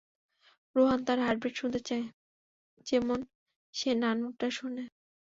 [0.75, 2.05] রেহান তার হার্টবিট শুনতে চায়,
[2.85, 3.19] যেমন
[3.73, 4.83] সে নানুর টা শুনে।